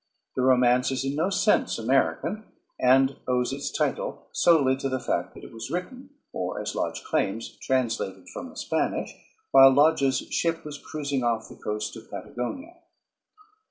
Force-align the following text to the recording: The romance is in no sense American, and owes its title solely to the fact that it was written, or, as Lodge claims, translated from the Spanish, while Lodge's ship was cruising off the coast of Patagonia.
The 0.35 0.41
romance 0.41 0.89
is 0.89 1.05
in 1.05 1.13
no 1.13 1.29
sense 1.29 1.77
American, 1.77 2.45
and 2.79 3.17
owes 3.27 3.53
its 3.53 3.69
title 3.69 4.29
solely 4.31 4.75
to 4.77 4.89
the 4.89 4.99
fact 4.99 5.35
that 5.35 5.43
it 5.43 5.53
was 5.53 5.69
written, 5.69 6.09
or, 6.33 6.59
as 6.59 6.73
Lodge 6.73 7.03
claims, 7.03 7.55
translated 7.61 8.27
from 8.33 8.49
the 8.49 8.55
Spanish, 8.57 9.13
while 9.51 9.71
Lodge's 9.71 10.17
ship 10.31 10.65
was 10.65 10.79
cruising 10.83 11.23
off 11.23 11.49
the 11.49 11.55
coast 11.55 11.95
of 11.95 12.09
Patagonia. 12.09 12.77